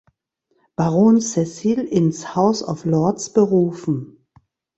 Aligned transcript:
Baron 0.75 1.21
Cecil 1.21 1.81
ins 1.87 2.35
House 2.35 2.63
of 2.63 2.85
Lords 2.85 3.33
berufen. 3.33 4.25